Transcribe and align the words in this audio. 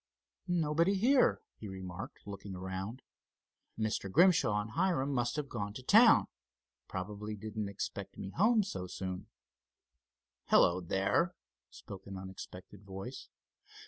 "Nobody 0.47 0.95
here?" 0.95 1.41
he 1.57 1.67
remarked, 1.67 2.25
looking 2.25 2.55
around. 2.55 3.03
"Mr. 3.77 4.11
Grimshaw 4.11 4.59
and 4.59 4.71
Hiram 4.71 5.13
must 5.13 5.35
have 5.35 5.47
gone 5.47 5.73
to 5.73 5.83
town. 5.83 6.25
Probably 6.87 7.35
didn't 7.35 7.69
expect 7.69 8.17
me 8.17 8.31
home 8.31 8.63
so 8.63 8.87
soon." 8.87 9.27
"Hello, 10.47 10.81
there!" 10.81 11.35
spoke 11.69 12.07
an 12.07 12.17
unexpected 12.17 12.81
voice. 12.83 13.29